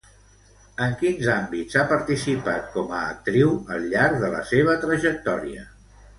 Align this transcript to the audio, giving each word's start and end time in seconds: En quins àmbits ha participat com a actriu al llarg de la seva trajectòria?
En 0.85 0.95
quins 1.01 1.27
àmbits 1.33 1.77
ha 1.79 1.83
participat 1.91 2.73
com 2.77 2.95
a 3.01 3.03
actriu 3.11 3.53
al 3.77 3.87
llarg 3.93 4.19
de 4.27 4.33
la 4.39 4.43
seva 4.55 4.77
trajectòria? 4.89 5.71